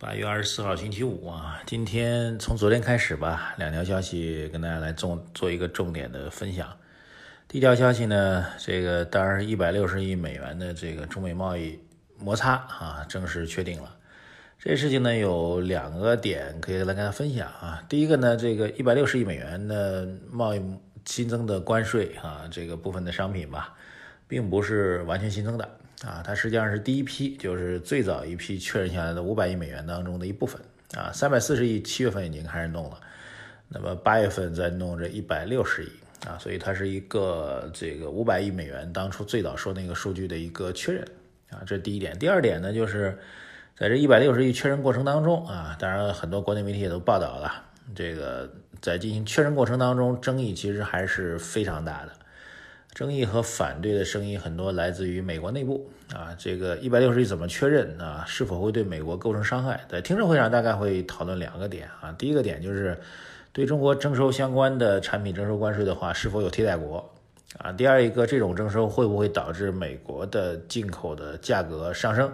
[0.00, 6.72] 八月二十四号星期五啊，今天从昨天开始吧，两条消息跟大家来重做一个重点的分享。
[7.48, 11.80] 第一条消息呢，这个当然一百六十亿美元的这个中美贸易
[12.16, 13.96] 摩擦啊，正式确定了。
[14.60, 17.82] 这事情呢有两个点可以来跟大家分享啊。
[17.88, 20.62] 第一个呢，这个一百六十亿美元的贸易
[21.06, 23.74] 新增的关税啊，这个部分的商品吧，
[24.28, 25.68] 并不是完全新增的。
[26.06, 30.60] 啊，它实际上是第一批，就是最早一批确认下来的五百亿美元当中的一部分
[30.94, 31.10] 啊。
[31.12, 33.00] 三百四十亿七月份已经开始弄了，
[33.68, 35.88] 那么八月份再弄这一百六十亿
[36.24, 41.02] 啊，所以它是一个这个五百亿美元当初最早说那个数据的一个确认
[41.50, 42.16] 啊，这是第一点。
[42.16, 43.18] 第二点呢，就是
[43.76, 47.52] 在这一百六十亿确认过程当中啊，当然很多国内媒体也都报道了，
[47.92, 48.48] 这个
[48.80, 52.12] 在进行确认过程当中，争议其实还是非常大的。
[52.98, 58.24] 争议和反对的声音很多来自于美国内部啊，这个一百六十亿怎么确认啊？
[58.26, 59.80] 是否会对美国构成伤害？
[59.88, 62.10] 在听证会上大概会讨论两个点啊。
[62.18, 62.98] 第一个点就是
[63.52, 67.08] 对中国征收相关的产品征收关税的话，是否有替代国
[67.58, 67.70] 啊？
[67.70, 72.32] 第二一个，这种征收会不会导致美国的进口的价格上升，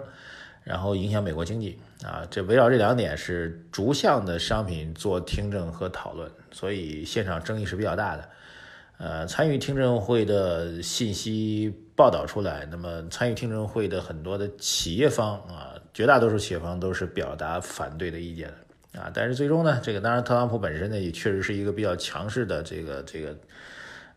[0.63, 2.25] 然后影响美国经济啊？
[2.31, 8.27] 这围绕这两点是逐项的商品做听证和讨论，所以现场争议是比较大的。
[8.97, 19.11] 呃，参与听证会的信息报道出来，那么参与听证会的很多的企业方啊，绝大多数企业方都是表达反对的意见的啊。
[19.13, 23.35] 但是最终呢，这个当然特朗普本身呢也确实是一个比较强势的这个这个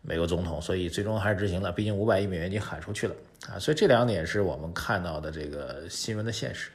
[0.01, 1.73] 美国总统，所以最终还是执行了。
[1.73, 3.13] 毕竟五百亿美元已经喊出去了
[3.49, 6.71] 啊，所以这两点是我们看到的这个新闻的现实。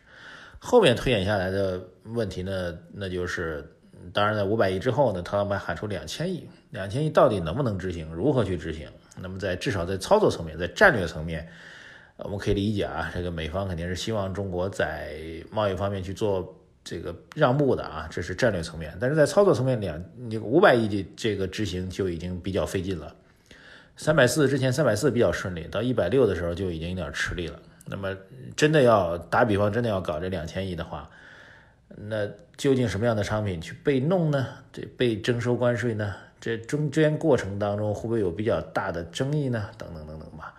[0.58, 3.66] 后面推演下来的问题呢，那就是。
[4.12, 8.12] 当然，在五百亿之后呢，特朗普喊出两千亿，两千亿到底能不能执行？
[8.12, 8.88] 如何去执行？
[9.20, 11.48] 那么在至少在操作层面，在战略层面，
[12.16, 15.16] 我们可以理解啊，这个美方肯定是希望中国在
[15.50, 18.96] 贸易方面去做这个让步的啊，这是战略层面。
[19.00, 23.14] 但是在操作层面，两你五百亿的这个执行就已经比较费劲了。
[23.96, 27.58] 三百四之前三百四比较顺利，到一百六的时候就已经有点吃力了。
[27.86, 28.16] 那么
[28.56, 31.08] 真的要打比方，真的要搞这两千亿的话。
[31.96, 34.46] 那究竟什么样的商品去被弄呢？
[34.72, 36.14] 这被征收关税呢？
[36.40, 39.70] 这中间过程当中会不会有比较大的争议呢？
[39.78, 40.54] 等等等等吧。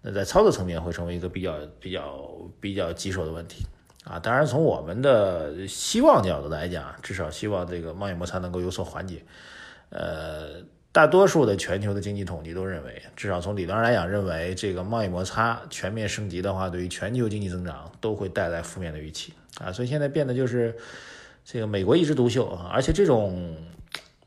[0.00, 2.28] 那在操作层面会成为一个比较比较
[2.60, 3.64] 比较棘手的问题
[4.04, 4.18] 啊。
[4.18, 9.24] 当然，从我们的希望角度来讲，至少希望这个贸易摩擦能够有所缓解。
[9.90, 10.62] 呃，
[10.96, 19.34] 大多数的全球的经济统计都认为，至少从理论上来讲，认为这个贸易摩擦全面升级的话，对于全球经济增长都会带来负面的预期。
[19.60, 20.74] 啊，所以现在变得就是
[21.44, 23.54] 这个美国一枝独秀啊，而且这种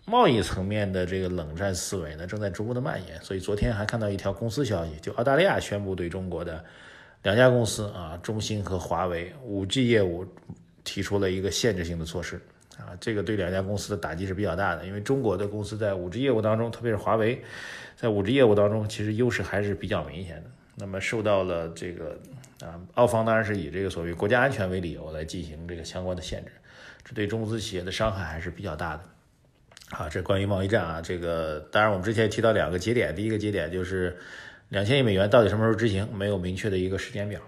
[0.05, 3.19] 贸易层面的这个冷战思维呢，正在逐步的蔓延。
[3.23, 6.63] 所以昨天还看到一条公司消息，就澳大利亚宣布对中国的
[7.23, 10.23] 两家公司啊，中兴和华为五 G 业务
[10.83, 12.39] 提出了一个限制性的措施
[12.79, 17.43] 啊，这个对两家公司的打击是比较大的，因为中国的公司在五 G 业务当中，特别是华为
[17.95, 20.49] 在五 G 业务当中，其实优势还是比较明显的。
[20.75, 22.17] 那么受到了这个。
[22.61, 26.51] 啊，澳方当然是以这个所谓国家安全为理由来进行这个相关的限制，
[27.05, 29.03] 这对中资企业的伤害还是比较大的。
[29.91, 34.17] 啊，这关于贸易战啊，这个当然我们之前提到两个节点，第一个节点就是
[34.67, 37.39] 两千亿美元到底什么时候执行，没有明确的一个时间表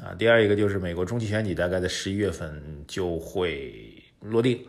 [0.00, 0.14] 啊。
[0.16, 3.89] 第二一个就是美国中期选举大概在十一月份就会
[4.20, 4.64] 落定，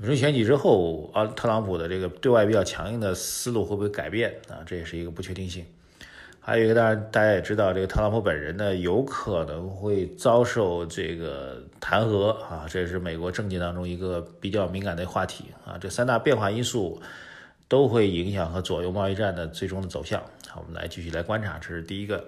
[0.00, 4.62] 中期选举之后，啊，特朗普的这个对外比较强硬的思路会不会改变啊？
[4.66, 5.64] 这也是一个不确定性。
[6.38, 15.76] 还有一个，当然大家也知道，这个特朗普本人呢，有可能会遭受这个弹劾啊，这也是美国政界当中一个比较敏感的话题啊。
[15.76, 17.02] 这三大变化因素
[17.66, 20.22] 都会影响和左右贸易战的最终的走向。
[20.48, 22.24] 好，我们来继续来观察，这是第一个。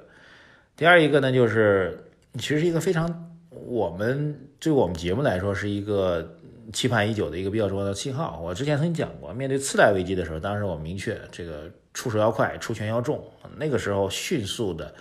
[0.76, 2.04] 第二一个呢，就是
[2.34, 6.37] 其实是一个非常我们对我们节目来说是一个
[6.72, 8.40] 期盼已久的一个比较重要的信号。
[8.42, 11.70] 我之前曾经讲过，面对次贷危机的时候，当时我明确这个。
[11.94, 13.20] 出手要快，出拳要重。
[13.56, 14.94] 那个时候，迅速的，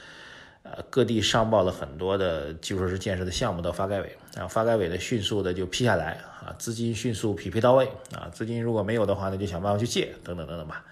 [0.63, 10.83] 呃，各地上报了很多的基础设施建设的项目到发改委，然后发改委呢，迅速的就批下来啊，资金迅速匹配到位啊，资金如果没有的话，那就想办法去借，等等等等吧。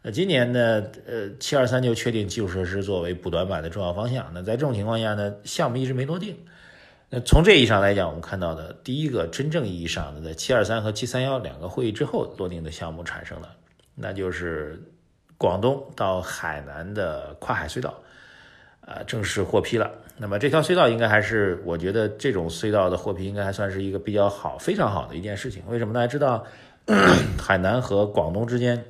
[0.00, 4.30] 那今年呢，呃，七二三就确定基础设施作为补短板的重要方向。
[4.32, 6.36] 那在这种情况下呢，项目一直没落定。
[7.10, 13.48] 那从这意义上来讲，我们看到的第一个真正意义上的，在七二三和七三幺两个会议之后落定的项目产生了。
[13.94, 14.82] 那就是
[15.36, 17.94] 广东到海南的跨海隧道，
[18.82, 19.90] 呃，正式获批了。
[20.18, 25.62] 那么这条隧道应该还是，我觉得这种隧道的获批应该还算是一个比较好、非常好的一件事情。
[25.68, 26.44] 为什么大家知道，
[27.38, 28.84] 海南和广东之间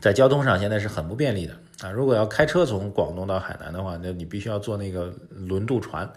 [0.00, 1.90] 在交通上现在是很不便利的啊？
[1.90, 6.08] 如果要开车从广东到海南的话，那你必须要坐那个轮渡船，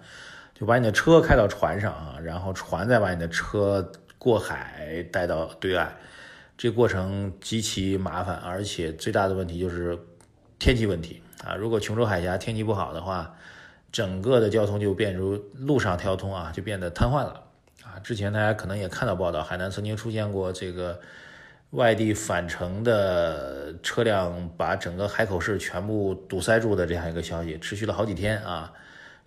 [0.61, 5.87] 就把你的车开到船上啊，然后船再把你的车过海带到对岸，
[6.55, 9.97] 这过程极其麻烦，而且最大的问题就是
[10.59, 11.55] 天气问题啊。
[11.55, 13.33] 如果琼州海峡天气不好的话，
[13.91, 17.41] 整个的交通就变如路上交通啊，就变得瘫痪了
[17.83, 17.97] 啊！
[18.03, 21.01] 之前大家可能也看到报道，海南曾经出现过这个
[21.71, 28.71] 外地返程的车辆把整个海口市全部堵塞住的这样一个消息，持续了好几天啊！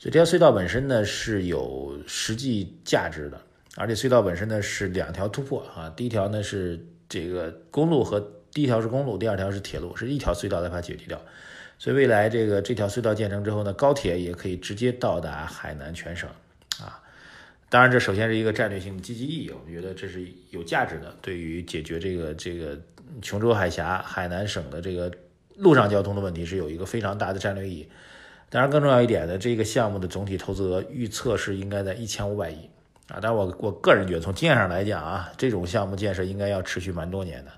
[0.04, 3.40] 这条隧道本身呢是有实际价值的，
[3.74, 6.78] 而且隧道本身呢是两条突破啊，第一条呢是
[7.08, 8.20] 这个公路和
[8.52, 11.18] 第一条是公路，第二条是铁路，是一条隧道来把它解决掉。
[11.78, 16.28] 所以未来这个这条隧道建成之后呢，高铁也可以直接到达海南全省，
[16.78, 17.00] 啊，
[17.70, 22.78] 当然这首先是一个战略性的积极意义，我们觉得这是有价值的，对于解决这个这个
[23.22, 25.10] 琼州海峡海南省的这个
[25.56, 27.88] 陆上交通的问题是有一个非常大的战略意义。
[28.54, 32.70] 当然更重要一点呢，这个项目的总体投资额预测是应该在一千五百亿，
[33.08, 37.50] 啊，但我我个人觉得从经验上来讲啊，这种项目建设应该要持续蛮多年的。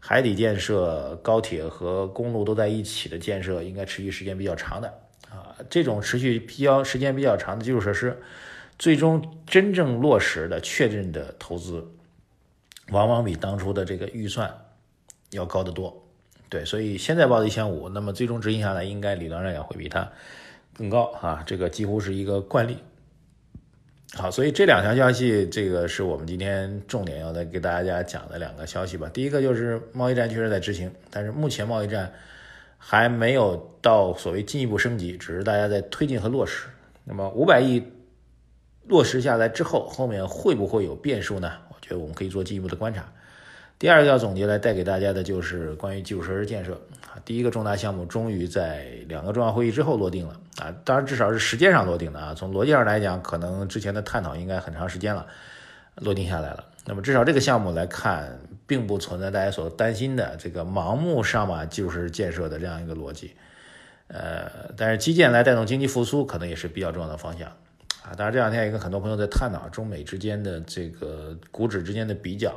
[0.00, 4.88] 海底建设、高铁和公路都在一起的建设，应该持续时间比较长的
[5.28, 5.54] 啊。
[5.68, 8.18] 这种持续比较时间比较长的基础设施，
[8.78, 11.86] 最终真正落实的确认的投资，
[12.90, 14.50] 往往比当初的这个预算
[15.28, 16.07] 要高得多。
[16.48, 20.10] 对，所以现在报的一千五，那么最终执行下来，应该理论上也会比它
[20.74, 21.42] 更高啊。
[21.46, 22.78] 这个几乎是一个惯例。
[24.14, 29.06] 好，所以这两条消息，这个是我们今天重点要再给大家讲的两个消息吧。
[29.12, 32.10] 第一个就是贸易战确实在执行，但是目前贸易战
[32.78, 36.68] 还没有到所谓进一步升级，只是大家在推进和落实。
[37.04, 37.82] 那么五百亿
[38.86, 41.52] 落实下来之后，后面会不会有变数呢？
[41.68, 43.12] 我觉得我们可以做进一步的观察。
[43.78, 46.72] 第二个要总结来带给大家的就是关于基础设施建设
[47.02, 55.24] 啊，第一个重大项目终于在两个重要会议之后落定了啊，当然至少是时间上落定的啊，从逻辑上来讲，可能之前的探讨应该很长时间了，
[55.94, 56.64] 落定下来了。
[56.86, 63.36] 那么至少这个项目来看，并不存在大家所担心的这个盲目上马基础设施建设的这样一个逻辑，
[64.08, 67.48] 呃，但是基建来带动经济复苏，可能也是比较重要的方向
[68.02, 68.10] 啊。
[68.16, 72.52] 当然这两天也跟很多朋友在探讨中美之间的这个股指之间的比较。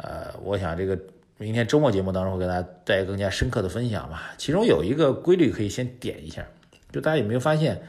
[0.00, 0.96] 呃，我想这个
[1.38, 4.32] 明天周末节目当中会给大家带来更加深刻的分享吧。
[4.38, 6.46] 其中有一个规律可以先点一下，
[6.92, 7.82] 就大家有没有发现，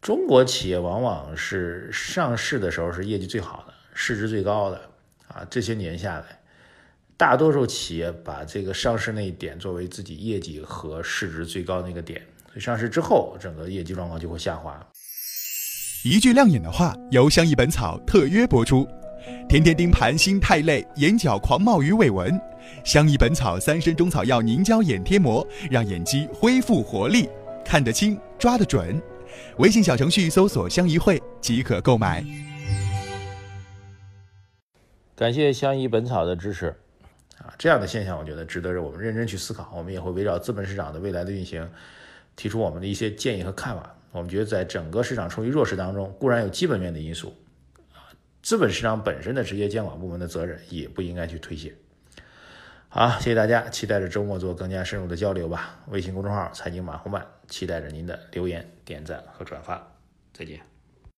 [0.00, 4.80] 中国企业往往是上市的时候是业绩最好的，市值最高的
[5.28, 5.46] 啊。
[5.48, 6.24] 这些年下来，
[7.16, 14.84] 大多数企业把这个上市那一点作为自己业绩和市值最高的那个点，所以上市之后整个业绩状况就会下滑。
[16.02, 18.88] 一句亮眼的话，由相宜本草特约播出。
[19.48, 22.40] 天天盯盘心太累，眼角狂冒鱼尾纹。
[22.84, 27.28] 相宜本草三参中草药凝胶眼贴膜，让眼肌恢复活力，
[27.64, 29.00] 看得清，抓得准。
[29.58, 32.24] 微信小程序搜索“相宜会”即可购买。
[35.16, 36.68] 感谢相宜本草的支持
[37.38, 37.52] 啊！
[37.58, 39.72] 这样的现象，我觉得值得我们认真去思考。
[39.76, 41.68] 我们也会围绕资本市场的未来的运行，
[42.36, 43.94] 提出我们的一些建议和看法。
[44.12, 47.34] 我们觉得，在整个市场处于弱势当中，固然有基本面的因素。
[48.42, 51.74] 资本市场本身的直接监管部门的责任也不应该去推卸。
[52.88, 55.78] 好，谢谢大家，期待着周末做更加深入的交流吧。
[55.88, 59.86] 微信公众号财经马红漫，期待着您的留言、点赞和转发。
[60.32, 60.69] 再见。